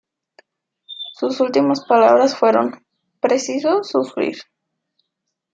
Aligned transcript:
Sus 1.13 1.39
últimas 1.41 1.85
palabras 1.85 2.35
fueron: 2.35 2.83
"Preciso 3.19 3.83
sufrir". 3.83 4.37